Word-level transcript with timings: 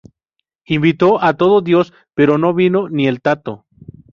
Invitó 0.65 1.21
a 1.23 1.37
todo 1.37 1.61
Dios 1.61 1.93
pero 2.15 2.39
no 2.39 2.55
vino 2.55 2.89
ni 2.89 3.05
el 3.07 3.21
Tato 3.21 3.67